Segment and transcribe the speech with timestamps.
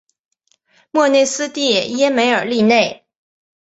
[0.89, 3.05] 莫内斯蒂耶梅尔利内。